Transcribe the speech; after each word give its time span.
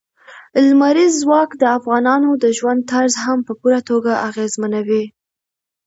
لمریز 0.65 1.13
ځواک 1.23 1.49
د 1.57 1.63
افغانانو 1.77 2.29
د 2.43 2.45
ژوند 2.57 2.81
طرز 2.91 3.13
هم 3.25 3.39
په 3.47 3.53
پوره 3.59 3.79
توګه 3.89 4.11
اغېزمنوي. 4.29 5.05